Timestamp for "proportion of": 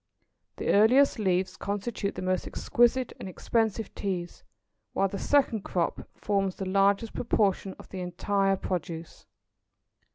7.13-7.89